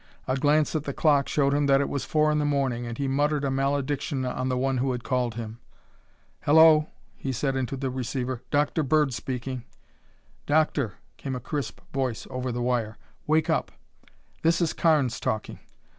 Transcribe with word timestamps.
A 0.27 0.35
glance 0.35 0.75
at 0.75 0.85
the 0.85 0.95
clock 0.95 1.27
showed 1.27 1.53
him 1.53 1.67
that 1.67 1.79
it 1.79 1.87
was 1.87 2.05
four 2.05 2.31
in 2.31 2.39
the 2.39 2.43
morning 2.43 2.87
and 2.87 2.97
he 2.97 3.07
muttered 3.07 3.43
a 3.43 3.51
malediction 3.51 4.25
on 4.25 4.49
the 4.49 4.57
one 4.57 4.77
who 4.79 4.93
had 4.93 5.03
called 5.03 5.35
him. 5.35 5.59
"Hello," 6.41 6.89
he 7.15 7.31
said 7.31 7.55
into 7.55 7.77
the 7.77 7.91
receiver. 7.91 8.41
"Dr. 8.49 8.81
Bird 8.81 9.13
speaking." 9.13 9.63
"Doctor," 10.47 10.93
came 11.17 11.35
a 11.35 11.39
crisp 11.39 11.81
voice 11.93 12.25
over 12.31 12.51
the 12.51 12.63
wire, 12.63 12.97
"wake 13.27 13.47
up! 13.47 13.71
This 14.41 14.59
is 14.59 14.73
Carnes 14.73 15.19
talking. 15.19 15.59